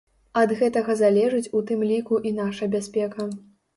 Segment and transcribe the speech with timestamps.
[0.41, 3.29] Ад гэтага залежыць у тым ліку і наша бяспека.